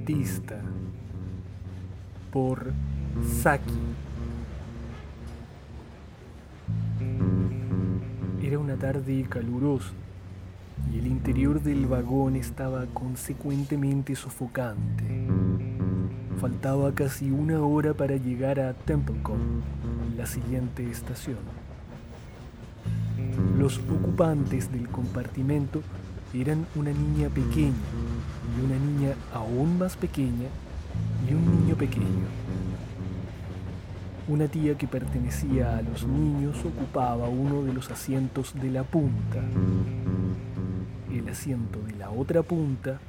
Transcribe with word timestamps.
El 0.00 0.06
cuentista 0.06 0.56
por 2.32 2.72
Saki. 3.42 3.74
Era 8.42 8.58
una 8.58 8.76
tarde 8.76 9.26
calurosa 9.28 9.92
y 10.90 10.98
el 11.00 11.06
interior 11.06 11.62
del 11.62 11.84
vagón 11.86 12.36
estaba 12.36 12.86
consecuentemente 12.86 14.16
sofocante. 14.16 15.26
Faltaba 16.40 16.94
casi 16.94 17.30
una 17.30 17.60
hora 17.60 17.92
para 17.92 18.16
llegar 18.16 18.58
a 18.58 18.72
Templecon, 18.72 19.62
la 20.16 20.24
siguiente 20.24 20.90
estación. 20.90 21.38
Los 23.58 23.78
ocupantes 23.80 24.72
del 24.72 24.88
compartimento 24.88 25.82
eran 26.32 26.66
una 26.74 26.90
niña 26.90 27.28
pequeña 27.28 27.74
una 28.60 28.78
niña 28.78 29.14
aún 29.32 29.78
más 29.78 29.96
pequeña 29.96 30.48
y 31.28 31.34
un 31.34 31.60
niño 31.60 31.74
pequeño. 31.76 32.26
Una 34.28 34.46
tía 34.46 34.78
que 34.78 34.86
pertenecía 34.86 35.78
a 35.78 35.82
los 35.82 36.06
niños 36.06 36.56
ocupaba 36.64 37.28
uno 37.28 37.64
de 37.64 37.72
los 37.72 37.90
asientos 37.90 38.54
de 38.54 38.70
la 38.70 38.84
punta. 38.84 39.40
El 41.12 41.28
asiento 41.28 41.80
de 41.82 41.96
la 41.96 42.10
otra 42.10 42.42
punta 42.42 43.00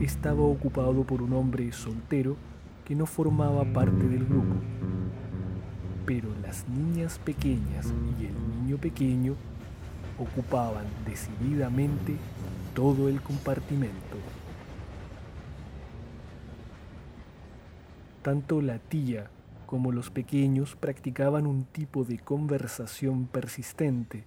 estaba 0.00 0.42
ocupado 0.42 1.02
por 1.02 1.22
un 1.22 1.32
hombre 1.32 1.72
soltero 1.72 2.36
que 2.84 2.94
no 2.94 3.06
formaba 3.06 3.64
parte 3.64 4.06
del 4.06 4.24
grupo. 4.24 4.54
Pero 6.04 6.28
las 6.40 6.68
niñas 6.68 7.18
pequeñas 7.18 7.92
y 8.20 8.26
el 8.26 8.34
niño 8.62 8.76
pequeño 8.76 9.34
ocupaban 10.18 10.84
decididamente 11.04 12.14
todo 12.74 13.08
el 13.08 13.20
compartimento. 13.20 14.16
Tanto 18.26 18.60
la 18.60 18.80
tía 18.80 19.30
como 19.66 19.92
los 19.92 20.10
pequeños 20.10 20.74
practicaban 20.74 21.46
un 21.46 21.64
tipo 21.64 22.02
de 22.02 22.18
conversación 22.18 23.28
persistente 23.28 24.24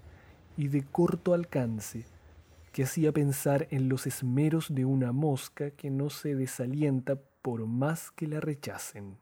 y 0.55 0.69
de 0.69 0.85
corto 0.85 1.33
alcance 1.33 2.05
que 2.71 2.83
hacía 2.83 3.11
pensar 3.11 3.67
en 3.71 3.89
los 3.89 4.07
esmeros 4.07 4.73
de 4.73 4.85
una 4.85 5.11
mosca 5.11 5.71
que 5.71 5.89
no 5.89 6.09
se 6.09 6.33
desalienta 6.33 7.17
por 7.41 7.65
más 7.65 8.11
que 8.11 8.27
la 8.27 8.39
rechacen. 8.39 9.17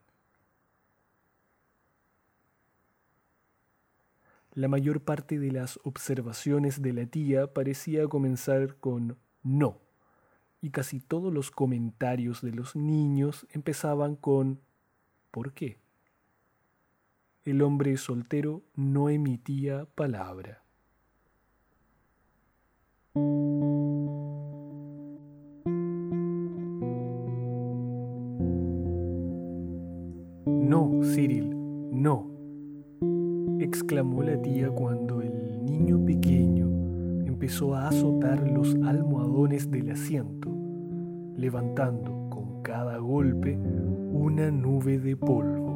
La 4.54 4.68
mayor 4.68 5.00
parte 5.00 5.40
de 5.40 5.50
las 5.50 5.80
observaciones 5.82 6.82
de 6.82 6.92
la 6.92 7.06
tía 7.06 7.52
parecía 7.52 8.06
comenzar 8.06 8.76
con 8.76 9.18
no, 9.42 9.80
y 10.60 10.70
casi 10.70 11.00
todos 11.00 11.32
los 11.32 11.50
comentarios 11.50 12.42
de 12.42 12.52
los 12.52 12.76
niños 12.76 13.44
empezaban 13.50 14.14
con 14.14 14.60
¿por 15.38 15.52
qué? 15.52 15.78
El 17.44 17.62
hombre 17.62 17.96
soltero 17.96 18.64
no 18.74 19.08
emitía 19.08 19.86
palabra. 19.94 20.64
No, 30.44 31.02
Cyril, 31.04 31.54
no, 31.92 32.26
exclamó 33.60 34.24
la 34.24 34.42
tía 34.42 34.70
cuando 34.70 35.22
el 35.22 35.64
niño 35.64 36.04
pequeño 36.04 36.66
empezó 37.28 37.76
a 37.76 37.86
azotar 37.86 38.50
los 38.50 38.74
almohadones 38.82 39.70
del 39.70 39.90
asiento, 39.92 40.50
levantando 41.36 42.17
cada 42.62 42.98
golpe 42.98 43.56
una 43.56 44.50
nube 44.50 44.98
de 44.98 45.16
polvo. 45.16 45.68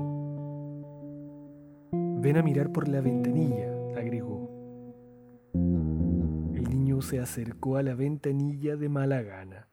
Ven 2.20 2.36
a 2.36 2.42
mirar 2.42 2.70
por 2.70 2.88
la 2.88 3.00
ventanilla, 3.00 3.68
agregó. 3.96 4.50
El 5.54 6.68
niño 6.68 7.02
se 7.02 7.18
acercó 7.18 7.76
a 7.76 7.82
la 7.82 7.94
ventanilla 7.94 8.76
de 8.76 8.88
mala 8.88 9.22
gana. 9.22 9.68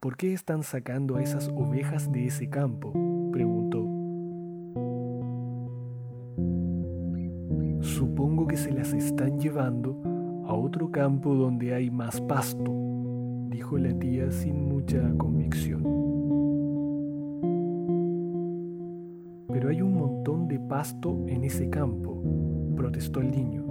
¿Por 0.00 0.16
qué 0.16 0.32
están 0.32 0.62
sacando 0.62 1.16
a 1.16 1.22
esas 1.22 1.48
ovejas 1.48 2.12
de 2.12 2.26
ese 2.26 2.48
campo? 2.48 2.92
preguntó. 3.32 3.84
Supongo 7.80 8.46
que 8.46 8.56
se 8.56 8.72
las 8.72 8.92
están 8.92 9.38
llevando 9.38 10.02
a 10.46 10.54
otro 10.54 10.90
campo 10.90 11.34
donde 11.34 11.74
hay 11.74 11.90
más 11.90 12.20
pasto, 12.20 12.72
dijo 13.56 13.78
la 13.78 13.98
tía 13.98 14.30
sin 14.30 14.68
mucha 14.68 15.00
convicción. 15.16 15.82
Pero 19.50 19.70
hay 19.70 19.80
un 19.80 19.94
montón 19.94 20.46
de 20.46 20.60
pasto 20.60 21.24
en 21.26 21.42
ese 21.42 21.70
campo, 21.70 22.22
protestó 22.76 23.22
el 23.22 23.30
niño. 23.30 23.64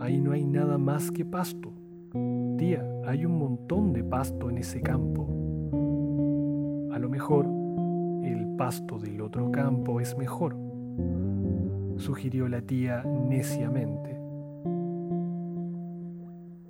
Ahí 0.00 0.20
no 0.20 0.32
hay 0.32 0.44
nada 0.44 0.78
más 0.78 1.12
que 1.12 1.24
pasto. 1.24 1.72
Tía, 2.58 2.84
hay 3.06 3.24
un 3.24 3.38
montón 3.38 3.92
de 3.92 4.02
pasto 4.02 4.50
en 4.50 4.58
ese 4.58 4.80
campo. 4.80 5.28
A 6.92 6.98
lo 6.98 7.08
mejor 7.08 7.46
el 8.24 8.56
pasto 8.56 8.98
del 8.98 9.20
otro 9.20 9.52
campo 9.52 10.00
es 10.00 10.18
mejor, 10.18 10.56
sugirió 11.98 12.48
la 12.48 12.62
tía 12.62 13.04
neciamente. 13.04 14.20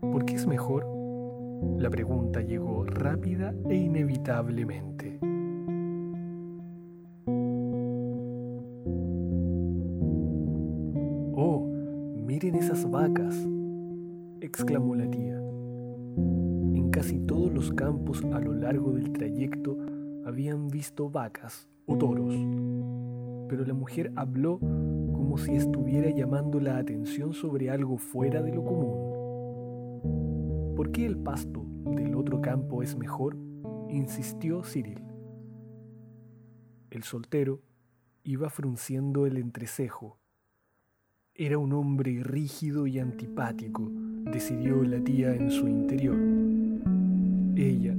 ¿Por 0.02 0.26
qué 0.26 0.34
es 0.34 0.46
mejor? 0.46 1.01
La 1.78 1.90
pregunta 1.90 2.40
llegó 2.40 2.84
rápida 2.84 3.54
e 3.68 3.74
inevitablemente. 3.74 5.18
Oh, 11.34 11.68
miren 12.24 12.54
esas 12.56 12.88
vacas, 12.90 13.36
exclamó 14.40 14.94
la 14.94 15.10
tía. 15.10 15.36
En 16.74 16.90
casi 16.90 17.18
todos 17.20 17.52
los 17.52 17.72
campos 17.72 18.24
a 18.32 18.40
lo 18.40 18.54
largo 18.54 18.92
del 18.92 19.12
trayecto 19.12 19.76
habían 20.24 20.68
visto 20.68 21.10
vacas 21.10 21.68
o 21.86 21.96
toros, 21.96 22.34
pero 23.48 23.64
la 23.64 23.74
mujer 23.74 24.12
habló 24.16 24.58
como 24.58 25.38
si 25.38 25.54
estuviera 25.56 26.10
llamando 26.10 26.60
la 26.60 26.78
atención 26.78 27.32
sobre 27.32 27.70
algo 27.70 27.98
fuera 27.98 28.42
de 28.42 28.52
lo 28.52 28.64
común. 28.64 29.21
¿Por 30.82 30.90
qué 30.90 31.06
el 31.06 31.16
pasto 31.16 31.64
del 31.94 32.16
otro 32.16 32.40
campo 32.40 32.82
es 32.82 32.96
mejor? 32.96 33.36
insistió 33.88 34.64
Cyril. 34.64 35.00
El 36.90 37.04
soltero 37.04 37.62
iba 38.24 38.50
frunciendo 38.50 39.24
el 39.24 39.36
entrecejo. 39.36 40.18
Era 41.36 41.56
un 41.58 41.72
hombre 41.72 42.24
rígido 42.24 42.88
y 42.88 42.98
antipático, 42.98 43.92
decidió 44.24 44.82
la 44.82 44.98
tía 44.98 45.36
en 45.36 45.52
su 45.52 45.68
interior. 45.68 46.18
Ella, 47.54 47.94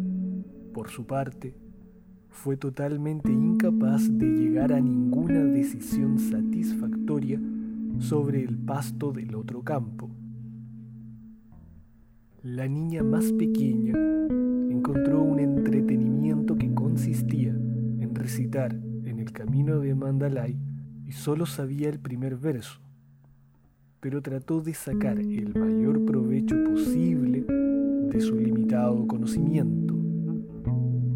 por 0.74 0.90
su 0.90 1.08
parte, 1.08 1.56
fue 2.28 2.58
totalmente 2.58 3.32
incapaz 3.32 4.10
de 4.10 4.26
llegar 4.26 4.74
a 4.74 4.82
ninguna 4.82 5.42
decisión 5.42 6.20
satisfactoria 6.20 7.40
sobre 8.00 8.44
el 8.44 8.58
pasto 8.58 9.14
del 9.14 9.36
otro 9.36 9.64
campo. 9.64 10.10
La 12.44 12.68
niña 12.68 13.04
más 13.04 13.32
pequeña 13.32 13.94
encontró 14.70 15.22
un 15.22 15.40
entretenimiento 15.40 16.58
que 16.58 16.74
consistía 16.74 17.52
en 17.52 18.14
recitar 18.14 18.74
en 19.06 19.20
el 19.20 19.32
camino 19.32 19.80
de 19.80 19.96
Mandalay 19.96 20.60
y 21.06 21.14
solo 21.14 21.46
sabía 21.46 21.88
el 21.88 22.00
primer 22.00 22.36
verso, 22.36 22.82
pero 24.02 24.22
trató 24.22 24.60
de 24.60 24.74
sacar 24.74 25.20
el 25.20 25.56
mayor 25.56 26.04
provecho 26.04 26.62
posible 26.66 27.46
de 28.12 28.20
su 28.20 28.36
limitado 28.36 29.08
conocimiento. 29.08 29.96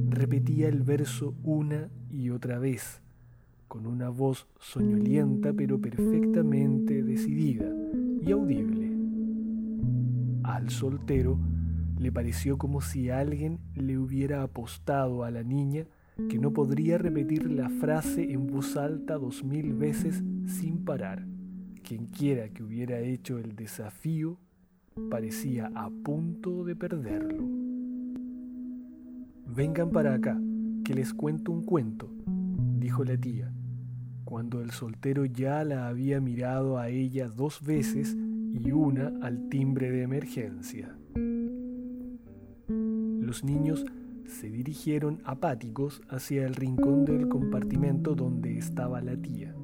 Repetía 0.09 0.69
el 0.69 0.81
verso 0.81 1.35
una 1.43 1.89
y 2.09 2.29
otra 2.29 2.57
vez, 2.57 3.01
con 3.67 3.85
una 3.85 4.07
voz 4.07 4.47
soñolienta 4.61 5.51
pero 5.51 5.77
perfectamente 5.77 7.03
decidida 7.03 7.69
y 8.21 8.31
audible. 8.31 8.76
Al 10.47 10.69
soltero 10.69 11.37
le 11.99 12.09
pareció 12.09 12.57
como 12.57 12.79
si 12.79 13.09
alguien 13.09 13.59
le 13.75 13.97
hubiera 13.97 14.43
apostado 14.43 15.25
a 15.25 15.29
la 15.29 15.43
niña 15.43 15.87
que 16.29 16.39
no 16.39 16.53
podría 16.53 16.97
repetir 16.97 17.51
la 17.51 17.69
frase 17.69 18.31
en 18.31 18.47
voz 18.47 18.77
alta 18.77 19.17
dos 19.17 19.43
mil 19.43 19.73
veces 19.73 20.23
sin 20.45 20.85
parar. 20.85 21.27
Quienquiera 21.83 22.47
que 22.47 22.63
hubiera 22.63 22.99
hecho 22.99 23.37
el 23.39 23.57
desafío 23.57 24.39
parecía 25.09 25.69
a 25.75 25.89
punto 25.89 26.63
de 26.63 26.77
perderlo. 26.77 27.43
Vengan 29.53 29.91
para 29.91 30.13
acá, 30.13 30.39
que 30.85 30.93
les 30.93 31.13
cuento 31.13 31.51
un 31.51 31.65
cuento, 31.65 32.09
dijo 32.79 33.03
la 33.03 33.17
tía, 33.17 33.51
cuando 34.23 34.61
el 34.61 34.71
soltero 34.71 35.25
ya 35.25 35.65
la 35.65 35.89
había 35.89 36.21
mirado 36.21 36.77
a 36.77 36.87
ella 36.87 37.27
dos 37.27 37.61
veces 37.61 38.15
y 38.57 38.71
una 38.71 39.13
al 39.21 39.49
timbre 39.49 39.91
de 39.91 40.01
emergencia. 40.03 40.97
Los 42.67 43.43
niños 43.43 43.85
se 44.25 44.49
dirigieron 44.49 45.21
apáticos 45.25 46.01
hacia 46.09 46.45
el 46.45 46.55
rincón 46.55 47.05
del 47.05 47.27
compartimento 47.27 48.15
donde 48.15 48.57
estaba 48.57 49.01
la 49.01 49.15
tía. 49.15 49.55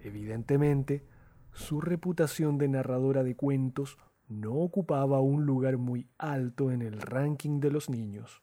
Evidentemente, 0.00 1.04
su 1.52 1.80
reputación 1.80 2.58
de 2.58 2.68
narradora 2.68 3.24
de 3.24 3.34
cuentos 3.34 3.98
no 4.28 4.54
ocupaba 4.54 5.20
un 5.20 5.46
lugar 5.46 5.78
muy 5.78 6.08
alto 6.18 6.70
en 6.70 6.82
el 6.82 7.00
ranking 7.00 7.60
de 7.60 7.70
los 7.70 7.88
niños. 7.88 8.42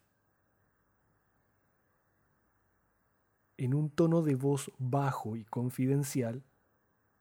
En 3.58 3.74
un 3.74 3.90
tono 3.90 4.22
de 4.22 4.36
voz 4.36 4.72
bajo 4.78 5.38
y 5.38 5.46
confidencial, 5.46 6.44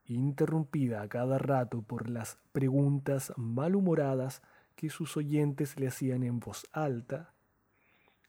interrumpida 0.07 1.03
a 1.03 1.09
cada 1.09 1.39
rato 1.39 1.83
por 1.83 2.09
las 2.09 2.39
preguntas 2.53 3.33
malhumoradas 3.37 4.43
que 4.77 4.91
sus 4.91 5.17
oyentes 5.17 5.79
le 5.79 5.89
hacían 5.89 6.23
en 6.23 6.41
voz 6.41 6.67
alta, 6.73 7.33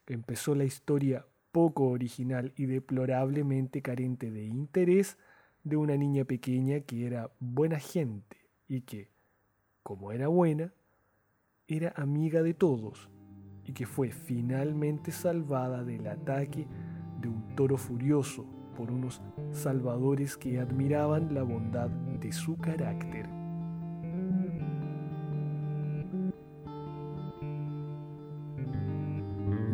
empezó 0.08 0.56
la 0.56 0.64
historia 0.64 1.26
poco 1.52 1.88
original 1.88 2.54
y 2.56 2.66
deplorablemente 2.66 3.82
carente 3.82 4.30
de 4.30 4.44
interés 4.44 5.18
de 5.64 5.78
una 5.78 5.98
niña 5.98 6.26
pequeña 6.26 6.82
que 6.82 7.08
era 7.08 7.32
buena 7.40 7.80
gente 7.80 8.38
y 8.68 8.82
que, 8.82 9.10
como 9.82 10.12
era 10.12 10.28
buena, 10.28 10.74
era 11.68 11.94
amiga 11.96 12.44
de 12.44 12.54
todos 12.54 13.10
y 13.64 13.74
que 13.74 13.88
fue 13.88 14.12
finalmente 14.12 15.12
salvada 15.12 15.84
del 15.84 16.08
ataque 16.08 16.68
de 17.20 17.28
un 17.28 17.56
toro 17.56 17.78
furioso 17.78 18.55
por 18.76 18.92
unos 18.92 19.22
salvadores 19.52 20.38
que 20.38 20.60
admiraban 20.60 21.34
la 21.34 21.44
bondad 21.44 21.90
de 21.90 22.32
su 22.32 22.58
carácter. 22.58 23.28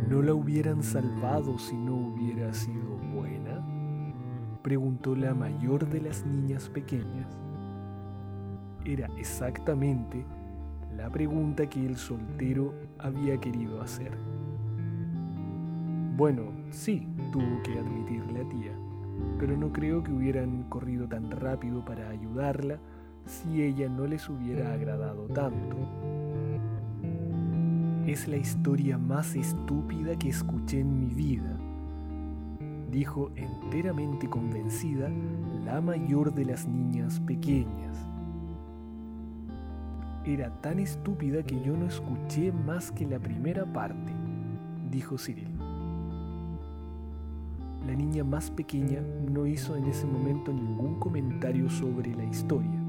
¿No 0.07 0.21
la 0.21 0.33
hubieran 0.33 0.83
salvado 0.83 1.57
si 1.57 1.75
no 1.75 1.95
hubiera 1.95 2.53
sido 2.53 2.97
buena? 3.13 3.65
Preguntó 4.61 5.15
la 5.15 5.33
mayor 5.33 5.87
de 5.87 6.01
las 6.01 6.25
niñas 6.25 6.69
pequeñas. 6.69 7.27
Era 8.85 9.07
exactamente 9.17 10.25
la 10.95 11.09
pregunta 11.09 11.69
que 11.69 11.85
el 11.85 11.95
soltero 11.95 12.73
había 12.99 13.39
querido 13.39 13.81
hacer. 13.81 14.11
Bueno, 16.17 16.51
sí, 16.69 17.07
tuvo 17.31 17.63
que 17.63 17.79
admitirle 17.79 18.41
a 18.41 18.49
tía, 18.49 18.90
pero 19.39 19.57
no 19.57 19.71
creo 19.71 20.03
que 20.03 20.11
hubieran 20.11 20.63
corrido 20.69 21.07
tan 21.07 21.31
rápido 21.31 21.83
para 21.83 22.09
ayudarla 22.09 22.79
si 23.25 23.61
ella 23.61 23.89
no 23.89 24.07
les 24.07 24.29
hubiera 24.29 24.73
agradado 24.73 25.25
tanto. 25.27 25.77
Es 28.05 28.27
la 28.27 28.37
historia 28.37 28.97
más 28.97 29.35
estúpida 29.35 30.17
que 30.17 30.29
escuché 30.29 30.79
en 30.79 30.99
mi 30.99 31.13
vida, 31.13 31.57
dijo 32.91 33.31
enteramente 33.35 34.27
convencida 34.27 35.09
la 35.63 35.81
mayor 35.81 36.33
de 36.33 36.45
las 36.45 36.67
niñas 36.67 37.19
pequeñas. 37.21 37.97
Era 40.25 40.49
tan 40.61 40.79
estúpida 40.79 41.41
que 41.43 41.61
yo 41.61 41.75
no 41.75 41.85
escuché 41.87 42.51
más 42.51 42.91
que 42.91 43.07
la 43.07 43.19
primera 43.19 43.65
parte, 43.65 44.13
dijo 44.91 45.17
Cyril. 45.17 45.50
La 47.85 47.95
niña 47.95 48.23
más 48.23 48.51
pequeña 48.51 49.01
no 49.01 49.45
hizo 49.45 49.75
en 49.75 49.85
ese 49.85 50.05
momento 50.05 50.53
ningún 50.53 50.99
comentario 50.99 51.69
sobre 51.69 52.13
la 52.15 52.23
historia, 52.23 52.79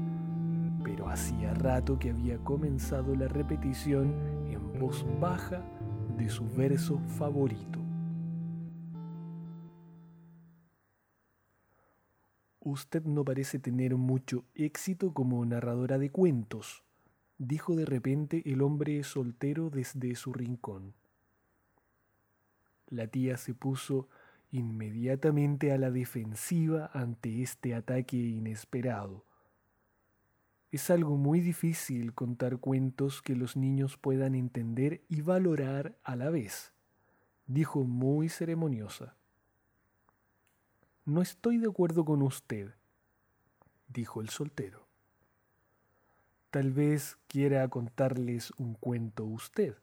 pero 0.83 1.09
hacía 1.09 1.53
rato 1.53 1.97
que 1.97 2.11
había 2.11 2.37
comenzado 2.39 3.15
la 3.15 3.27
repetición 3.27 4.43
voz 4.79 5.05
baja 5.19 5.63
de 6.17 6.29
su 6.29 6.47
verso 6.49 6.99
favorito. 7.17 7.79
Usted 12.59 13.03
no 13.03 13.25
parece 13.25 13.59
tener 13.59 13.95
mucho 13.95 14.45
éxito 14.55 15.13
como 15.13 15.45
narradora 15.45 15.97
de 15.97 16.09
cuentos, 16.09 16.83
dijo 17.37 17.75
de 17.75 17.85
repente 17.85 18.41
el 18.45 18.61
hombre 18.61 19.03
soltero 19.03 19.69
desde 19.69 20.15
su 20.15 20.33
rincón. 20.33 20.93
La 22.87 23.07
tía 23.07 23.37
se 23.37 23.53
puso 23.53 24.07
inmediatamente 24.53 25.73
a 25.73 25.77
la 25.77 25.91
defensiva 25.91 26.89
ante 26.93 27.41
este 27.41 27.75
ataque 27.75 28.15
inesperado 28.15 29.25
es 30.73 30.89
algo 30.89 31.17
muy 31.17 31.39
difícil 31.39 32.15
contar 32.15 32.57
cuentos 32.57 33.21
que 33.21 33.35
los 33.35 33.55
niños 33.55 33.95
puedan 33.95 34.33
entender 34.33 35.03
y 35.07 35.21
valorar 35.21 35.95
a 36.03 36.15
la 36.15 36.31
vez, 36.31 36.73
dijo 37.45 37.83
muy 37.83 38.27
ceremoniosa. 38.27 39.15
No 41.05 41.21
estoy 41.21 41.59
de 41.59 41.69
acuerdo 41.69 42.05
con 42.05 42.23
usted, 42.23 42.73
dijo 43.87 44.19
el 44.19 44.29
soltero. 44.29 44.87
Tal 46.49 46.71
vez 46.71 47.19
quiera 47.27 47.67
contarles 47.67 48.49
un 48.57 48.73
cuento 48.73 49.25
usted, 49.25 49.77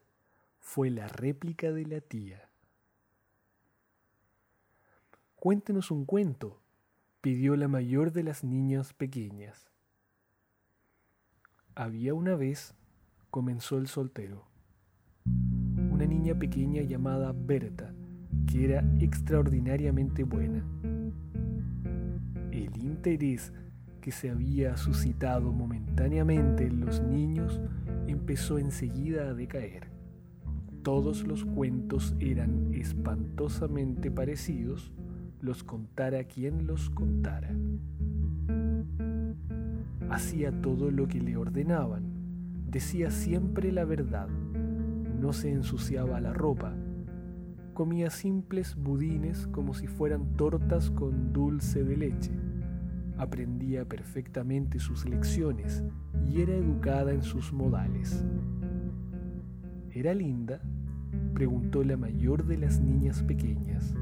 fue 0.58 0.90
la 0.90 1.06
réplica 1.06 1.70
de 1.70 1.86
la 1.86 2.00
tía. 2.00 2.49
Cuéntenos 5.40 5.90
un 5.90 6.04
cuento, 6.04 6.60
pidió 7.22 7.56
la 7.56 7.66
mayor 7.66 8.12
de 8.12 8.22
las 8.22 8.44
niñas 8.44 8.92
pequeñas. 8.92 9.70
Había 11.74 12.12
una 12.12 12.34
vez, 12.34 12.74
comenzó 13.30 13.78
el 13.78 13.86
soltero, 13.86 14.44
una 15.90 16.04
niña 16.04 16.38
pequeña 16.38 16.82
llamada 16.82 17.32
Berta, 17.32 17.94
que 18.46 18.66
era 18.66 18.84
extraordinariamente 18.98 20.24
buena. 20.24 20.62
El 22.52 22.76
interés 22.76 23.54
que 24.02 24.12
se 24.12 24.28
había 24.28 24.76
suscitado 24.76 25.54
momentáneamente 25.54 26.66
en 26.66 26.80
los 26.84 27.00
niños 27.00 27.58
empezó 28.08 28.58
enseguida 28.58 29.30
a 29.30 29.32
decaer. 29.32 29.88
Todos 30.82 31.26
los 31.26 31.46
cuentos 31.46 32.14
eran 32.20 32.74
espantosamente 32.74 34.10
parecidos, 34.10 34.92
los 35.40 35.64
contara 35.64 36.24
quien 36.24 36.66
los 36.66 36.90
contara 36.90 37.50
hacía 40.10 40.50
todo 40.60 40.90
lo 40.90 41.06
que 41.06 41.20
le 41.20 41.36
ordenaban, 41.36 42.02
decía 42.68 43.10
siempre 43.10 43.70
la 43.70 43.84
verdad, 43.84 44.28
no 44.28 45.32
se 45.32 45.52
ensuciaba 45.52 46.20
la 46.20 46.32
ropa, 46.32 46.74
comía 47.74 48.10
simples 48.10 48.74
budines 48.74 49.46
como 49.46 49.72
si 49.72 49.86
fueran 49.86 50.34
tortas 50.36 50.90
con 50.90 51.32
dulce 51.32 51.84
de 51.84 51.96
leche, 51.96 52.32
aprendía 53.18 53.84
perfectamente 53.84 54.80
sus 54.80 55.08
lecciones 55.08 55.84
y 56.26 56.42
era 56.42 56.54
educada 56.54 57.12
en 57.12 57.22
sus 57.22 57.52
modales. 57.52 58.24
¿Era 59.92 60.12
linda? 60.12 60.60
preguntó 61.34 61.84
la 61.84 61.96
mayor 61.96 62.46
de 62.46 62.58
las 62.58 62.80
niñas 62.80 63.22
pequeñas. 63.22 63.94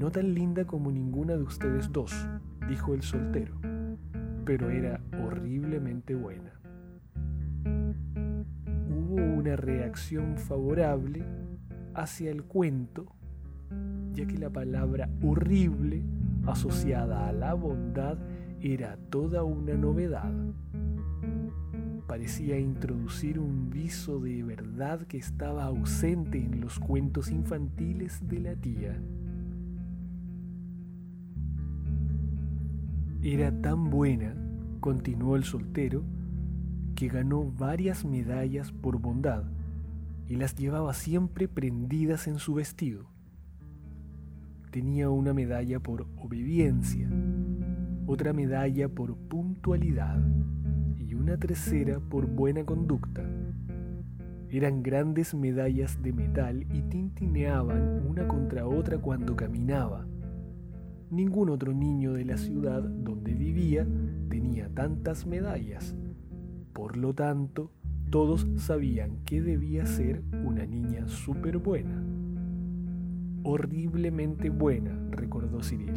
No 0.00 0.10
tan 0.10 0.34
linda 0.34 0.64
como 0.64 0.90
ninguna 0.90 1.36
de 1.36 1.44
ustedes 1.44 1.92
dos, 1.92 2.12
dijo 2.68 2.94
el 2.94 3.02
soltero 3.02 3.60
pero 4.50 4.68
era 4.68 5.00
horriblemente 5.22 6.16
buena. 6.16 6.50
una 9.12 9.54
reacción 9.54 10.36
favorable 10.38 11.24
hacia 11.94 12.32
el 12.32 12.42
cuento, 12.42 13.06
ya 14.12 14.26
que 14.26 14.36
la 14.38 14.50
palabra 14.50 15.08
horrible 15.22 16.02
asociada 16.46 17.28
a 17.28 17.32
la 17.32 17.54
bondad 17.54 18.18
era 18.60 18.96
toda 19.08 19.44
una 19.44 19.74
novedad. 19.74 20.32
Parecía 22.08 22.58
introducir 22.58 23.38
un 23.38 23.70
viso 23.70 24.18
de 24.18 24.42
verdad 24.42 25.06
que 25.06 25.18
estaba 25.18 25.64
ausente 25.64 26.38
en 26.38 26.60
los 26.60 26.80
cuentos 26.80 27.30
infantiles 27.30 28.26
de 28.26 28.40
la 28.40 28.56
tía. 28.56 29.00
Era 33.22 33.52
tan 33.52 33.90
buena, 33.90 34.34
continuó 34.80 35.36
el 35.36 35.44
soltero, 35.44 36.02
que 36.94 37.08
ganó 37.08 37.44
varias 37.52 38.02
medallas 38.02 38.72
por 38.72 38.98
bondad 38.98 39.44
y 40.26 40.36
las 40.36 40.56
llevaba 40.56 40.94
siempre 40.94 41.46
prendidas 41.46 42.26
en 42.28 42.38
su 42.38 42.54
vestido. 42.54 43.10
Tenía 44.70 45.10
una 45.10 45.34
medalla 45.34 45.80
por 45.80 46.06
obediencia, 46.16 47.10
otra 48.06 48.32
medalla 48.32 48.88
por 48.88 49.14
puntualidad 49.14 50.18
y 50.96 51.12
una 51.12 51.36
tercera 51.36 52.00
por 52.00 52.26
buena 52.26 52.64
conducta. 52.64 53.22
Eran 54.48 54.82
grandes 54.82 55.34
medallas 55.34 56.02
de 56.02 56.14
metal 56.14 56.62
y 56.72 56.80
tintineaban 56.88 58.02
una 58.08 58.26
contra 58.26 58.66
otra 58.66 58.96
cuando 58.96 59.36
caminaba 59.36 60.06
Ningún 61.10 61.50
otro 61.50 61.74
niño 61.74 62.12
de 62.12 62.24
la 62.24 62.36
ciudad 62.36 62.82
donde 62.82 63.34
vivía 63.34 63.84
tenía 64.28 64.68
tantas 64.68 65.26
medallas. 65.26 65.96
Por 66.72 66.96
lo 66.96 67.14
tanto, 67.14 67.72
todos 68.10 68.46
sabían 68.56 69.18
que 69.24 69.42
debía 69.42 69.86
ser 69.86 70.22
una 70.44 70.66
niña 70.66 71.08
súper 71.08 71.58
buena. 71.58 72.00
Horriblemente 73.42 74.50
buena, 74.50 74.96
recordó 75.10 75.60
Cyril. 75.62 75.94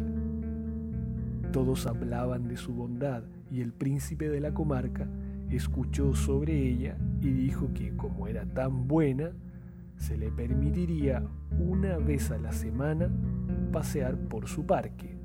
Todos 1.52 1.86
hablaban 1.86 2.48
de 2.48 2.56
su 2.56 2.74
bondad 2.74 3.22
y 3.52 3.60
el 3.60 3.72
príncipe 3.72 4.28
de 4.28 4.40
la 4.40 4.52
comarca 4.52 5.08
escuchó 5.48 6.14
sobre 6.14 6.68
ella 6.68 6.98
y 7.20 7.30
dijo 7.30 7.72
que 7.72 7.94
como 7.96 8.26
era 8.26 8.46
tan 8.46 8.88
buena, 8.88 9.30
se 9.96 10.16
le 10.16 10.32
permitiría 10.32 11.22
una 11.58 11.98
vez 11.98 12.32
a 12.32 12.38
la 12.38 12.52
semana 12.52 13.10
pasear 13.74 14.16
por 14.16 14.46
su 14.46 14.64
parque, 14.64 15.18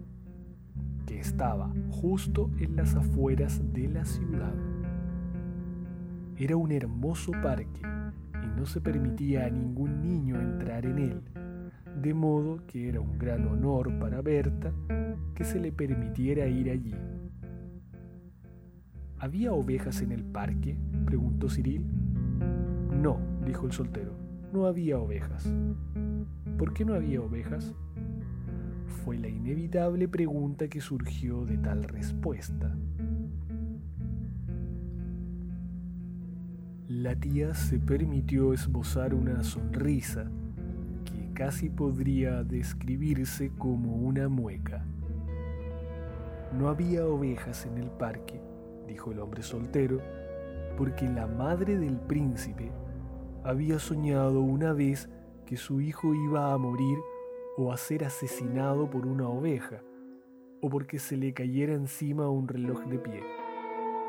que 1.06 1.20
estaba 1.20 1.72
justo 1.92 2.50
en 2.58 2.76
las 2.76 2.96
afueras 2.96 3.62
de 3.74 3.88
la 3.88 4.04
ciudad. 4.06 4.56
Era 6.36 6.58
un 6.58 6.72
hermoso 6.72 7.32
parque 7.44 7.82
y 8.44 8.60
no 8.60 8.66
se 8.66 8.82
permitía 8.82 9.46
a 9.46 9.52
ningún 9.52 10.02
niño 10.02 10.42
entrar 10.42 10.88
en 10.88 10.98
él, 10.98 11.22
de 12.02 12.12
modo 12.16 12.66
que 12.66 12.90
era 12.90 13.00
un 13.00 13.20
gran 13.20 13.48
honor 13.48 14.00
para 14.00 14.24
Berta 14.24 14.74
que 15.36 15.44
se 15.44 15.60
le 15.60 15.72
permitiera 15.72 16.48
ir 16.48 16.72
allí. 16.72 16.96
¿Había 19.20 19.54
ovejas 19.54 20.02
en 20.02 20.12
el 20.12 20.24
parque? 20.24 20.76
preguntó 21.06 21.50
Cyril. 21.50 21.86
No, 23.00 23.20
dijo 23.46 23.68
el 23.68 23.74
soltero, 23.74 24.16
no 24.52 24.66
había 24.66 24.98
ovejas. 24.98 25.54
¿Por 26.58 26.74
qué 26.74 26.84
no 26.84 26.96
había 26.96 27.22
ovejas? 27.22 27.76
Fue 28.90 29.18
la 29.18 29.28
inevitable 29.28 30.08
pregunta 30.08 30.68
que 30.68 30.82
surgió 30.82 31.46
de 31.46 31.58
tal 31.58 31.84
respuesta. 31.84 32.76
La 36.88 37.16
tía 37.16 37.54
se 37.54 37.80
permitió 37.80 38.52
esbozar 38.52 39.14
una 39.14 39.44
sonrisa 39.44 40.30
que 41.06 41.32
casi 41.34 41.70
podría 41.70 42.44
describirse 42.44 43.52
como 43.58 43.96
una 43.96 44.28
mueca. 44.28 44.84
No 46.58 46.68
había 46.68 47.06
ovejas 47.06 47.66
en 47.68 47.78
el 47.78 47.92
parque, 47.92 48.42
dijo 48.88 49.12
el 49.12 49.20
hombre 49.20 49.44
soltero, 49.44 50.02
porque 50.78 51.08
la 51.08 51.28
madre 51.28 51.78
del 51.78 51.98
príncipe 51.98 52.72
había 53.44 53.78
soñado 53.78 54.42
una 54.42 54.74
vez 54.74 55.10
que 55.46 55.58
su 55.58 55.82
hijo 55.82 56.14
iba 56.14 56.54
a 56.54 56.58
morir 56.58 56.98
o 57.62 57.74
a 57.74 57.78
ser 57.78 58.06
asesinado 58.06 58.90
por 58.90 59.06
una 59.06 59.28
oveja, 59.28 59.82
o 60.62 60.70
porque 60.70 60.98
se 60.98 61.18
le 61.18 61.34
cayera 61.34 61.74
encima 61.74 62.30
un 62.30 62.48
reloj 62.48 62.86
de 62.86 62.98
pie. 63.00 63.22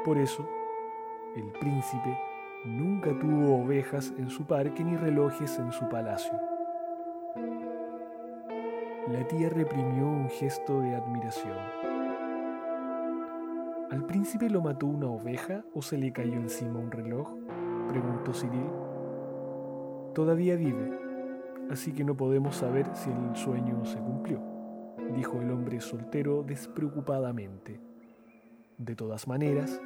Por 0.04 0.18
eso, 0.18 0.48
el 1.34 1.50
príncipe 1.58 2.16
nunca 2.64 3.10
tuvo 3.18 3.56
ovejas 3.56 4.14
en 4.18 4.30
su 4.30 4.44
parque 4.46 4.84
ni 4.84 4.96
relojes 4.96 5.58
en 5.58 5.72
su 5.72 5.88
palacio. 5.88 6.38
La 9.08 9.26
tía 9.26 9.48
reprimió 9.48 10.06
un 10.06 10.28
gesto 10.28 10.80
de 10.80 10.94
admiración. 10.94 11.58
¿Al 13.90 14.06
príncipe 14.06 14.48
lo 14.48 14.60
mató 14.60 14.86
una 14.86 15.08
oveja 15.08 15.64
o 15.74 15.82
se 15.82 15.98
le 15.98 16.12
cayó 16.12 16.34
encima 16.34 16.78
un 16.78 16.92
reloj? 16.92 17.28
preguntó 17.88 18.32
Cyril. 18.32 18.70
Todavía 20.14 20.54
vive, 20.54 21.09
así 21.70 21.92
que 21.92 22.04
no 22.04 22.16
podemos 22.16 22.56
saber 22.56 22.86
si 22.94 23.10
el 23.10 23.36
sueño 23.36 23.84
se 23.84 23.98
cumplió, 23.98 24.42
dijo 25.14 25.40
el 25.40 25.50
hombre 25.50 25.80
soltero 25.80 26.42
despreocupadamente. 26.42 27.80
De 28.76 28.96
todas 28.96 29.28
maneras, 29.28 29.80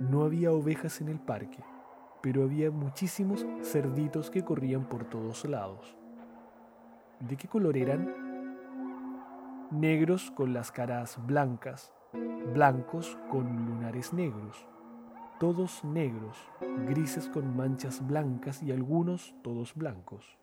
no 0.00 0.24
había 0.24 0.52
ovejas 0.52 1.00
en 1.00 1.08
el 1.08 1.18
parque, 1.18 1.64
pero 2.20 2.42
había 2.42 2.70
muchísimos 2.70 3.46
cerditos 3.62 4.30
que 4.30 4.44
corrían 4.44 4.88
por 4.88 5.04
todos 5.04 5.44
lados. 5.46 5.96
¿De 7.20 7.36
qué 7.36 7.48
color 7.48 7.76
eran? 7.76 8.12
Negros 9.70 10.30
con 10.30 10.52
las 10.52 10.70
caras 10.70 11.18
blancas, 11.26 11.92
blancos 12.52 13.18
con 13.30 13.66
lunares 13.66 14.12
negros, 14.12 14.66
todos 15.40 15.84
negros, 15.84 16.36
grises 16.86 17.28
con 17.28 17.56
manchas 17.56 18.06
blancas 18.06 18.62
y 18.62 18.72
algunos 18.72 19.34
todos 19.42 19.74
blancos. 19.74 20.38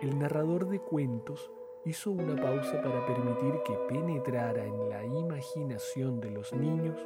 El 0.00 0.18
narrador 0.18 0.68
de 0.68 0.80
cuentos 0.80 1.50
hizo 1.84 2.10
una 2.10 2.34
pausa 2.40 2.80
para 2.82 3.06
permitir 3.06 3.54
que 3.64 3.74
penetrara 3.88 4.64
en 4.64 4.88
la 4.88 5.04
imaginación 5.04 6.20
de 6.20 6.30
los 6.30 6.52
niños 6.52 6.98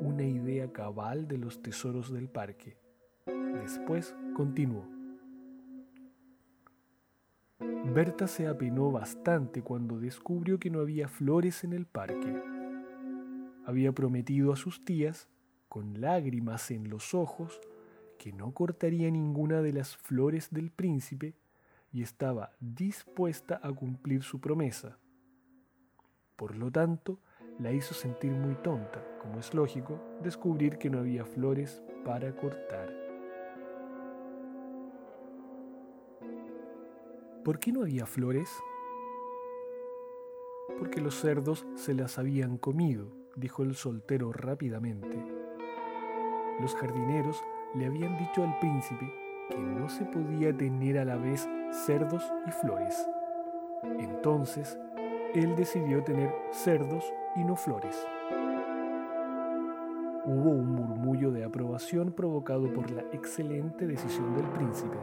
una 0.00 0.24
idea 0.24 0.72
cabal 0.72 1.26
de 1.26 1.38
los 1.38 1.62
tesoros 1.62 2.12
del 2.12 2.28
parque. 2.28 2.76
Después 3.26 4.14
continuó. 4.34 4.84
Berta 7.94 8.26
se 8.26 8.46
apenó 8.46 8.92
bastante 8.92 9.62
cuando 9.62 9.98
descubrió 9.98 10.58
que 10.58 10.70
no 10.70 10.80
había 10.80 11.08
flores 11.08 11.64
en 11.64 11.72
el 11.72 11.86
parque. 11.86 12.42
Había 13.64 13.92
prometido 13.92 14.52
a 14.52 14.56
sus 14.56 14.84
tías, 14.84 15.28
con 15.68 16.00
lágrimas 16.00 16.70
en 16.70 16.88
los 16.88 17.14
ojos, 17.14 17.60
que 18.18 18.32
no 18.32 18.52
cortaría 18.52 19.10
ninguna 19.10 19.62
de 19.62 19.72
las 19.72 19.96
flores 19.96 20.50
del 20.50 20.70
príncipe 20.70 21.34
y 21.92 22.02
estaba 22.02 22.52
dispuesta 22.60 23.60
a 23.62 23.72
cumplir 23.72 24.22
su 24.22 24.40
promesa. 24.40 24.98
Por 26.36 26.56
lo 26.56 26.70
tanto, 26.70 27.20
la 27.58 27.72
hizo 27.72 27.94
sentir 27.94 28.32
muy 28.32 28.54
tonta, 28.56 29.02
como 29.20 29.38
es 29.40 29.54
lógico, 29.54 30.00
descubrir 30.22 30.78
que 30.78 30.90
no 30.90 30.98
había 30.98 31.24
flores 31.24 31.82
para 32.04 32.34
cortar. 32.36 32.92
¿Por 37.44 37.58
qué 37.58 37.72
no 37.72 37.82
había 37.82 38.04
flores? 38.04 38.50
Porque 40.78 41.00
los 41.00 41.14
cerdos 41.14 41.66
se 41.74 41.94
las 41.94 42.18
habían 42.18 42.58
comido, 42.58 43.10
dijo 43.36 43.62
el 43.62 43.74
soltero 43.74 44.32
rápidamente. 44.32 45.24
Los 46.60 46.74
jardineros 46.74 47.42
le 47.74 47.86
habían 47.86 48.16
dicho 48.18 48.42
al 48.42 48.58
príncipe 48.58 49.12
que 49.50 49.58
no 49.58 49.88
se 49.88 50.04
podía 50.04 50.56
tener 50.56 50.98
a 50.98 51.04
la 51.04 51.16
vez 51.16 51.48
cerdos 51.70 52.32
y 52.46 52.50
flores. 52.50 53.08
Entonces, 53.98 54.78
él 55.34 55.54
decidió 55.56 56.02
tener 56.02 56.32
cerdos 56.50 57.04
y 57.36 57.44
no 57.44 57.56
flores. 57.56 58.06
Hubo 60.24 60.50
un 60.50 60.74
murmullo 60.74 61.30
de 61.30 61.44
aprobación 61.44 62.12
provocado 62.12 62.72
por 62.72 62.90
la 62.90 63.02
excelente 63.12 63.86
decisión 63.86 64.34
del 64.34 64.46
príncipe. 64.50 64.96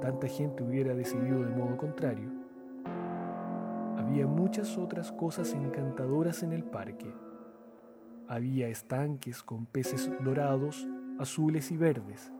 Tanta 0.00 0.26
gente 0.28 0.62
hubiera 0.62 0.94
decidido 0.94 1.42
de 1.42 1.54
modo 1.54 1.76
contrario. 1.76 2.30
Había 3.96 4.26
muchas 4.26 4.76
otras 4.76 5.12
cosas 5.12 5.52
encantadoras 5.54 6.42
en 6.42 6.52
el 6.52 6.64
parque. 6.64 7.12
Había 8.28 8.68
estanques 8.68 9.42
con 9.42 9.66
peces 9.66 10.10
dorados, 10.20 10.86
azules 11.20 11.70
y 11.70 11.76
verdes, 11.76 12.32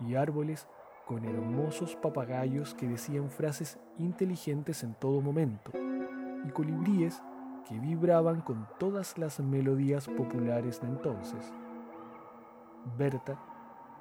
y 0.00 0.14
árboles 0.14 0.68
con 1.06 1.24
hermosos 1.24 1.96
papagayos 1.96 2.74
que 2.74 2.86
decían 2.86 3.30
frases 3.30 3.78
inteligentes 3.98 4.84
en 4.84 4.94
todo 4.94 5.22
momento, 5.22 5.72
y 6.44 6.50
colibríes 6.50 7.22
que 7.66 7.78
vibraban 7.78 8.42
con 8.42 8.66
todas 8.78 9.16
las 9.16 9.40
melodías 9.40 10.06
populares 10.06 10.80
de 10.82 10.88
entonces. 10.88 11.52
Berta 12.98 13.38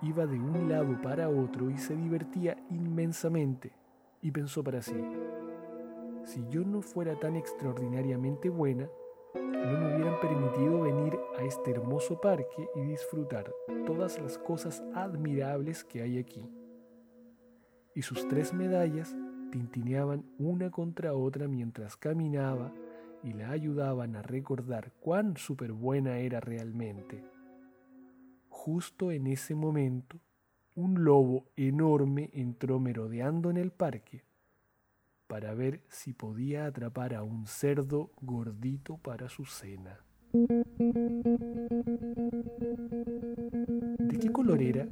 iba 0.01 0.25
de 0.25 0.39
un 0.39 0.69
lado 0.69 1.01
para 1.01 1.29
otro 1.29 1.69
y 1.69 1.77
se 1.77 1.95
divertía 1.95 2.57
inmensamente, 2.69 3.71
y 4.21 4.31
pensó 4.31 4.61
para 4.63 4.81
sí, 4.81 5.01
si 6.25 6.45
yo 6.49 6.65
no 6.65 6.81
fuera 6.81 7.17
tan 7.17 7.37
extraordinariamente 7.37 8.49
buena, 8.49 8.89
no 9.41 9.79
me 9.79 9.95
hubieran 9.95 10.19
permitido 10.19 10.81
venir 10.81 11.17
a 11.37 11.43
este 11.43 11.71
hermoso 11.71 12.19
parque 12.19 12.69
y 12.75 12.81
disfrutar 12.81 13.51
todas 13.85 14.19
las 14.21 14.37
cosas 14.37 14.83
admirables 14.93 15.83
que 15.83 16.01
hay 16.01 16.17
aquí. 16.17 16.49
Y 17.95 18.01
sus 18.01 18.27
tres 18.27 18.53
medallas 18.53 19.15
tintineaban 19.51 20.25
una 20.37 20.69
contra 20.69 21.13
otra 21.13 21.47
mientras 21.47 21.97
caminaba 21.97 22.73
y 23.23 23.33
la 23.33 23.49
ayudaban 23.49 24.15
a 24.15 24.21
recordar 24.21 24.93
cuán 24.99 25.37
súper 25.37 25.71
buena 25.71 26.19
era 26.19 26.39
realmente. 26.39 27.23
Justo 28.49 29.11
en 29.11 29.27
ese 29.27 29.55
momento, 29.55 30.19
un 30.75 31.03
lobo 31.03 31.45
enorme 31.55 32.29
entró 32.33 32.79
merodeando 32.79 33.49
en 33.49 33.57
el 33.57 33.71
parque 33.71 34.26
para 35.27 35.53
ver 35.53 35.81
si 35.89 36.13
podía 36.13 36.65
atrapar 36.65 37.13
a 37.13 37.23
un 37.23 37.45
cerdo 37.47 38.11
gordito 38.21 38.97
para 38.97 39.29
su 39.29 39.45
cena. 39.45 39.99
¿De 43.99 44.17
qué 44.19 44.31
color 44.31 44.61
era? 44.61 44.87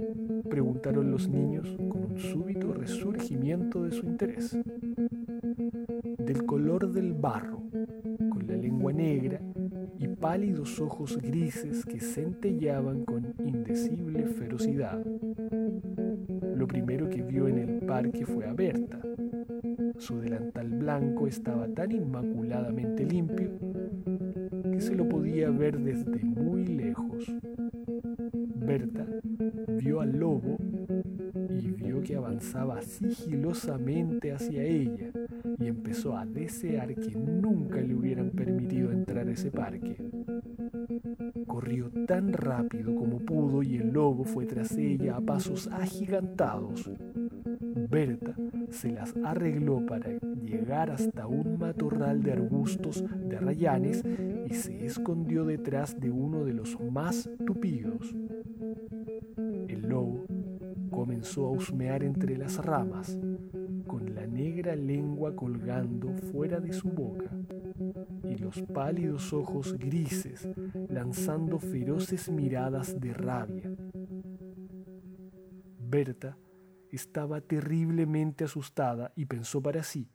preguntaron 0.50 1.12
los 1.12 1.28
niños 1.28 1.76
con 1.90 2.04
un 2.12 2.18
súbito 2.18 2.74
resurgimiento 2.74 3.84
de 3.84 3.92
su 3.92 4.06
interés. 4.06 4.58
Del 6.18 6.46
color 6.46 6.92
del 6.92 7.14
barro, 7.14 7.64
con 8.30 8.46
la 8.48 8.56
lengua 8.56 8.94
negra 8.94 9.40
y 9.98 10.08
pálidos 10.08 10.80
ojos 10.80 11.18
grises 11.18 11.86
que 11.86 12.00
centellaban 12.00 13.06
con 13.06 13.34
indecible 13.40 14.26
ferocidad. 14.28 15.04
Lo 16.56 16.68
primero 16.68 17.10
que 17.10 17.22
vio 17.22 17.48
en 17.48 17.58
el 17.58 17.86
parque 17.86 18.26
fue 18.26 18.46
a 18.46 18.54
Berta, 18.54 19.02
su 19.98 20.20
delantal 20.20 20.70
blanco 20.70 21.28
estaba 21.28 21.68
tan 21.68 21.92
inmaculadamente 21.92 23.06
limpio 23.06 23.52
que 24.72 24.82
se 24.82 24.96
lo 24.96 25.08
podía 25.08 25.50
ver 25.50 25.80
desde 25.80 26.20
muy 26.24 26.66
lejos. 26.66 27.26
Berta 28.56 29.06
vio 29.78 30.02
al 30.02 30.18
lobo 30.18 30.58
y 31.50 31.72
vio 31.72 32.02
que 32.02 32.16
avanzaba 32.16 32.82
sigilosamente 32.82 34.34
hacia 34.34 34.64
ella 34.64 35.12
y 35.60 35.68
empezó 35.68 36.18
a 36.18 36.26
desear 36.26 36.94
que 36.96 37.16
nunca 37.16 37.82
le 37.82 37.96
hubieran 37.96 38.32
permitido 38.32 38.92
entrar 38.92 39.28
a 39.28 39.32
ese 39.32 39.52
parque. 39.52 39.98
Corrió 41.48 41.90
tan 42.06 42.34
rápido 42.34 42.96
como 42.96 43.20
pudo 43.20 43.64
y 43.64 43.78
el 43.78 43.92
lobo 43.92 44.24
fue 44.24 44.46
tras 44.46 44.76
ella 44.78 45.18
a 45.18 45.22
pasos 45.22 45.68
agigantados. 45.68 46.90
Berta 47.90 48.36
se 48.70 48.92
las 48.92 49.16
arregló 49.24 49.86
para 49.86 50.10
llegar 50.44 50.92
hasta 50.92 51.28
un 51.28 51.58
matorral 51.58 52.24
de 52.24 52.34
arbustos 52.34 53.04
de 53.28 53.40
rayanes 53.40 54.04
y 54.50 54.54
se 54.54 54.86
escondió 54.86 55.46
detrás 55.46 56.00
de 56.00 56.12
uno 56.12 56.46
de 56.46 56.54
los 56.54 56.80
más 56.92 57.30
tupidos. 57.46 58.16
El 59.68 59.82
lobo 59.90 60.26
comenzó 60.92 61.48
a 61.48 61.52
husmear 61.52 62.04
entre 62.04 62.38
las 62.38 62.58
ramas, 62.64 63.18
con 63.96 64.14
la 64.14 64.28
negra 64.28 64.76
lengua 64.76 65.34
colgando 65.38 66.14
fuera 66.30 66.60
de 66.60 66.74
su 66.74 66.90
boca 66.90 67.32
y 68.26 68.36
los 68.36 68.62
pálidos 68.64 69.32
ojos 69.32 69.72
grises 69.78 70.50
lanzando 70.90 71.60
feroces 71.60 72.30
miradas 72.30 73.00
de 73.00 73.14
rabia. 73.14 73.72
Berta 75.80 76.38
estaba 76.92 77.40
terriblemente 77.40 78.44
asustada 78.44 79.14
y 79.16 79.28
pensó 79.28 79.62
para 79.62 79.82
sí, 79.82 80.10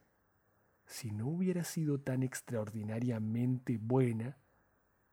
si 0.84 1.10
no 1.10 1.28
hubiera 1.28 1.64
sido 1.64 2.00
tan 2.00 2.22
extraordinariamente 2.22 3.78
buena, 3.78 4.36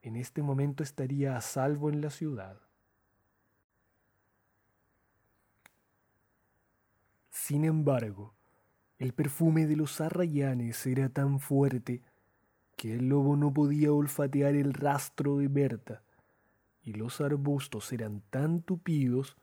en 0.02 0.16
este 0.16 0.42
momento 0.42 0.82
estaría 0.82 1.38
a 1.38 1.40
salvo 1.40 1.88
en 1.88 2.02
la 2.02 2.10
ciudad. 2.10 2.60
Sin 7.30 7.64
embargo, 7.64 8.34
el 8.98 9.12
perfume 9.12 9.66
de 9.66 9.76
los 9.76 10.00
arrayanes 10.00 10.84
era 10.86 11.08
tan 11.08 11.38
fuerte 11.38 12.02
que 12.76 12.94
el 12.94 13.08
lobo 13.08 13.36
no 13.36 13.52
podía 13.52 13.92
olfatear 13.92 14.54
el 14.54 14.74
rastro 14.74 15.38
de 15.38 15.48
Berta, 15.48 16.02
y 16.82 16.94
los 16.94 17.20
arbustos 17.20 17.92
eran 17.92 18.22
tan 18.30 18.62
tupidos 18.62 19.36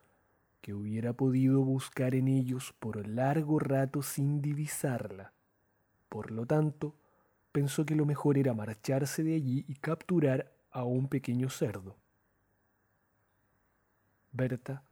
que 0.61 0.73
hubiera 0.73 1.13
podido 1.13 1.61
buscar 1.61 2.15
en 2.15 2.27
ellos 2.27 2.73
por 2.79 3.07
largo 3.07 3.59
rato 3.59 4.01
sin 4.01 4.41
divisarla. 4.41 5.33
Por 6.09 6.31
lo 6.31 6.45
tanto, 6.45 6.95
pensó 7.51 7.85
que 7.85 7.95
lo 7.95 8.05
mejor 8.05 8.37
era 8.37 8.53
marcharse 8.53 9.23
de 9.23 9.35
allí 9.35 9.63
y 9.67 9.75
capturar 9.75 10.51
a 10.71 10.83
un 10.83 11.07
pequeño 11.07 11.49
cerdo. 11.49 11.95
Berta 14.31 14.83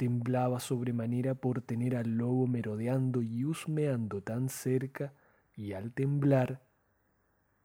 temblaba 0.00 0.60
sobremanera 0.60 1.34
por 1.34 1.60
tener 1.60 1.94
al 1.94 2.16
lobo 2.16 2.46
merodeando 2.46 3.20
y 3.20 3.44
husmeando 3.44 4.22
tan 4.22 4.48
cerca, 4.48 5.12
y 5.54 5.74
al 5.74 5.92
temblar 5.92 6.62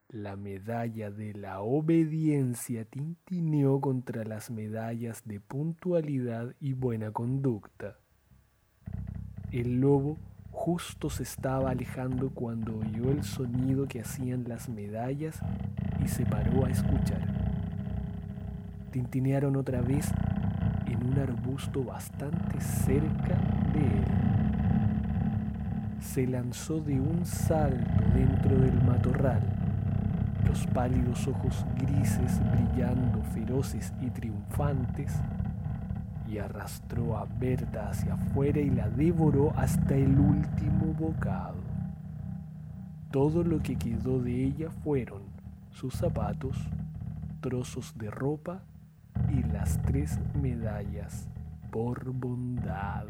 la 0.10 0.36
medalla 0.36 1.12
de 1.12 1.34
la 1.34 1.62
obediencia 1.62 2.84
tintineó 2.84 3.80
contra 3.80 4.26
las 4.26 4.52
medallas 4.52 5.24
de 5.24 5.39
puntualidad 5.39 6.54
y 6.60 6.74
buena 6.74 7.12
conducta. 7.12 8.00
El 9.54 9.80
lobo 9.80 10.17
justo 10.52 11.10
se 11.10 11.24
estaba 11.24 11.69
alejando 11.69 12.32
cuando 12.32 12.80
oyó 12.80 13.12
el 13.12 13.24
sonido 13.24 13.88
que 13.88 14.02
hacían 14.02 14.43
las 14.45 14.67
medallas 14.67 15.39
y 16.04 16.10
se 16.10 16.26
paró 16.26 16.65
a 16.65 16.69
escuchar. 16.69 17.45
Tintinearon 18.91 19.56
otra 19.56 19.80
vez 19.80 20.12
en 20.88 21.06
un 21.06 21.19
arbusto 21.19 21.84
bastante 21.84 22.60
cerca 22.62 23.36
de 23.74 23.80
él. 23.80 24.06
Se 26.00 26.28
lanzó 26.28 26.80
de 26.80 27.00
un 27.00 27.26
salto 27.26 28.04
dentro 28.13 28.58
del 28.58 28.82
matorral 28.84 29.41
los 30.48 30.67
pálidos 30.67 31.28
ojos 31.28 31.65
grises 31.76 32.39
brillando 32.52 33.21
feroces 33.34 33.93
y 34.02 34.10
triunfantes, 34.10 35.13
y 36.28 36.38
arrastró 36.38 37.17
a 37.17 37.26
Berta 37.26 37.89
hacia 37.89 38.13
afuera 38.13 38.60
y 38.60 38.69
la 38.69 38.89
devoró 38.89 39.54
hasta 39.58 39.95
el 39.95 40.17
último 40.17 40.93
bocado. 40.93 41.62
Todo 43.12 43.43
lo 43.43 43.62
que 43.62 43.76
quedó 43.76 44.21
de 44.21 44.45
ella 44.45 44.69
fueron 44.84 45.24
sus 45.71 45.93
zapatos, 45.93 46.58
trozos 47.41 47.93
de 47.98 48.10
ropa 48.10 48.63
y 49.32 49.43
las 49.43 49.82
tres 49.84 50.19
medallas 50.34 51.28
por 51.71 52.12
bondad. 52.12 53.06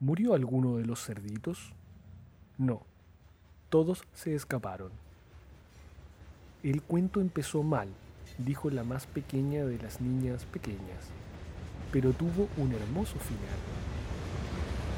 ¿Murió 0.00 0.34
alguno 0.34 0.78
de 0.78 0.84
los 0.84 1.04
cerditos? 1.04 1.72
No, 2.58 2.82
todos 3.68 4.02
se 4.14 4.34
escaparon. 4.34 4.90
El 6.64 6.82
cuento 6.82 7.20
empezó 7.20 7.62
mal, 7.62 7.88
dijo 8.38 8.68
la 8.70 8.82
más 8.82 9.06
pequeña 9.06 9.64
de 9.64 9.78
las 9.78 10.00
niñas 10.00 10.44
pequeñas, 10.46 11.10
pero 11.92 12.12
tuvo 12.12 12.48
un 12.56 12.72
hermoso 12.72 13.16
final. 13.18 13.58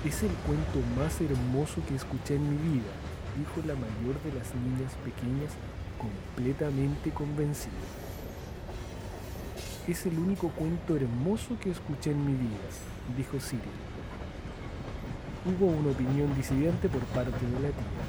Es 0.06 0.22
el 0.22 0.32
cuento 0.46 0.80
más 0.96 1.20
hermoso 1.20 1.82
que 1.86 1.96
escuché 1.96 2.36
en 2.36 2.50
mi 2.50 2.74
vida, 2.74 2.92
dijo 3.36 3.66
la 3.66 3.74
mayor 3.74 4.20
de 4.22 4.32
las 4.38 4.54
niñas 4.54 4.92
pequeñas 5.04 5.52
completamente 5.98 7.10
convencida. 7.10 7.72
Es 9.88 10.06
el 10.06 10.18
único 10.18 10.48
cuento 10.50 10.96
hermoso 10.96 11.58
que 11.60 11.70
escuché 11.70 12.12
en 12.12 12.24
mi 12.24 12.32
vida, 12.32 12.68
dijo 13.16 13.38
Siri 13.38 13.94
hubo 15.44 15.66
una 15.66 15.90
opinión 15.90 16.34
disidente 16.34 16.88
por 16.88 17.02
parte 17.12 17.44
de 17.44 17.60
la 17.60 17.68
tía. 17.68 18.04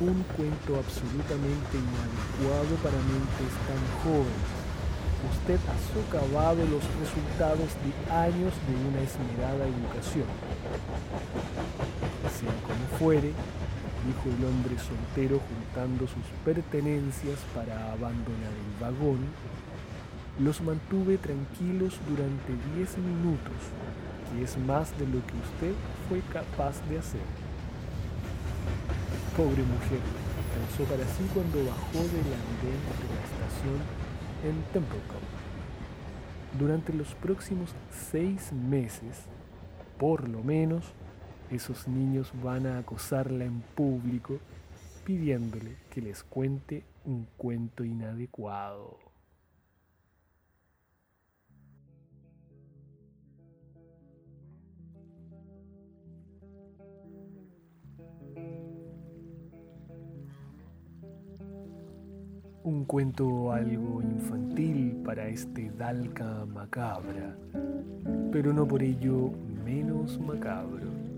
Un 0.00 0.22
cuento 0.36 0.76
absolutamente 0.76 1.76
inadecuado 1.76 2.76
para 2.80 2.96
mentes 2.96 3.52
tan 3.68 3.82
jóvenes. 4.00 4.48
Usted 5.36 5.60
ha 5.68 5.78
socavado 5.92 6.64
los 6.64 6.84
resultados 7.00 7.68
de 7.84 7.92
años 8.12 8.52
de 8.68 8.74
una 8.88 9.00
esmerada 9.00 9.64
educación. 9.68 10.28
Sea 12.38 12.52
como 12.66 12.98
fuere, 12.98 13.32
dijo 14.06 14.36
el 14.36 14.44
hombre 14.44 14.76
soltero 14.78 15.40
juntando 15.40 16.06
sus 16.06 16.26
pertenencias 16.44 17.38
para 17.54 17.92
abandonar 17.92 18.52
el 18.52 18.80
vagón, 18.80 19.20
los 20.38 20.60
mantuve 20.60 21.16
tranquilos 21.16 21.98
durante 22.06 22.52
diez 22.74 22.98
minutos 22.98 23.56
y 24.36 24.42
es 24.42 24.58
más 24.58 24.90
de 24.98 25.06
lo 25.06 25.24
que 25.26 25.32
usted 25.32 25.74
fue 26.10 26.20
capaz 26.30 26.76
de 26.90 26.98
hacer. 26.98 27.24
Pobre 29.34 29.62
mujer, 29.62 30.00
descansó 30.36 30.84
para 30.92 31.04
sí 31.04 31.24
cuando 31.32 31.64
bajó 31.64 32.04
del 32.04 32.36
andén 32.36 32.80
de 33.00 33.06
la 33.14 33.20
estación 33.24 33.80
en 34.44 34.62
Templecom. 34.74 35.24
Durante 36.58 36.92
los 36.92 37.14
próximos 37.14 37.70
seis 38.10 38.52
meses, 38.52 39.24
por 39.98 40.28
lo 40.28 40.42
menos, 40.42 40.84
esos 41.50 41.86
niños 41.86 42.32
van 42.42 42.66
a 42.66 42.78
acosarla 42.78 43.44
en 43.44 43.60
público 43.74 44.38
pidiéndole 45.04 45.76
que 45.90 46.00
les 46.02 46.24
cuente 46.24 46.82
un 47.04 47.26
cuento 47.36 47.84
inadecuado. 47.84 48.98
Un 62.64 62.84
cuento 62.84 63.52
algo 63.52 64.02
infantil 64.02 65.00
para 65.04 65.28
este 65.28 65.70
Dalca 65.70 66.44
macabra, 66.46 67.36
pero 68.32 68.52
no 68.52 68.66
por 68.66 68.82
ello 68.82 69.30
menos 69.64 70.18
macabro. 70.18 71.15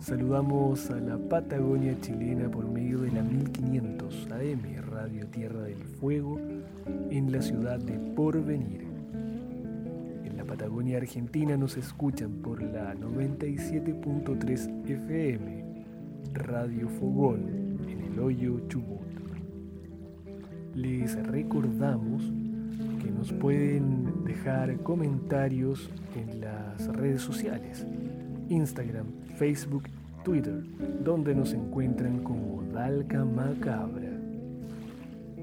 Saludamos 0.00 0.90
a 0.90 1.00
la 1.00 1.16
Patagonia 1.16 1.96
chilena 2.00 2.48
por 2.48 2.68
medio 2.68 3.00
de 3.00 3.10
la 3.10 3.22
1500 3.22 4.28
AM 4.30 4.62
Radio 4.88 5.26
Tierra 5.26 5.62
del 5.62 5.82
Fuego 5.82 6.38
en 7.10 7.32
la 7.32 7.42
ciudad 7.42 7.78
de 7.80 7.98
Porvenir. 8.14 8.86
En 10.24 10.36
la 10.36 10.44
Patagonia 10.44 10.98
Argentina 10.98 11.56
nos 11.56 11.76
escuchan 11.76 12.34
por 12.42 12.62
la 12.62 12.94
97.3 12.94 14.84
FM 14.88 15.84
Radio 16.34 16.88
Fogón 16.88 17.78
en 17.88 18.00
el 18.12 18.18
Hoyo 18.20 18.60
Chubut. 18.68 19.00
Les 20.74 21.16
recordamos 21.26 22.22
que 23.02 23.10
nos 23.10 23.32
pueden 23.32 24.24
dejar 24.24 24.76
comentarios 24.82 25.90
en 26.14 26.40
las 26.40 26.86
redes 26.88 27.22
sociales, 27.22 27.84
Instagram, 28.50 29.06
Facebook, 29.36 29.84
Twitter, 30.24 30.62
donde 31.04 31.34
nos 31.34 31.52
encuentran 31.52 32.22
como 32.22 32.62
Dalca 32.72 33.22
Macabra. 33.24 34.10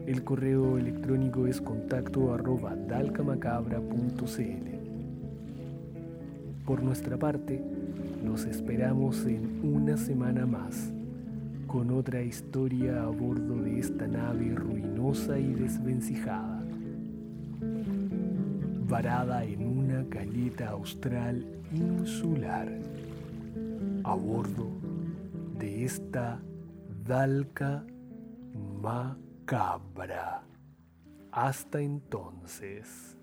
El 0.08 0.24
correo 0.24 0.78
electrónico 0.80 1.46
es 1.46 1.62
contacto 1.62 2.34
arroba 2.34 2.76
dalcamacabra.cl. 2.76 4.74
Por 6.66 6.82
nuestra 6.82 7.18
parte, 7.18 7.62
los 8.26 8.46
esperamos 8.46 9.26
en 9.26 9.60
una 9.64 9.96
semana 9.96 10.46
más 10.48 10.92
con 11.68 11.92
otra 11.92 12.22
historia 12.22 13.04
a 13.04 13.08
bordo 13.08 13.62
de 13.62 13.80
esta 13.80 14.08
nave 14.08 14.56
ruinosa 14.56 15.38
y 15.38 15.54
desvencijada, 15.54 16.64
varada 18.88 19.44
en 19.44 19.68
una 19.68 20.04
caleta 20.10 20.70
austral 20.70 21.46
insular, 21.74 22.72
a 24.04 24.16
bordo 24.16 24.70
de 25.58 25.86
esta 25.86 26.42
Dalca 27.06 27.86
macabra. 28.82 30.44
Hasta 31.32 31.82
entonces. 31.82 33.18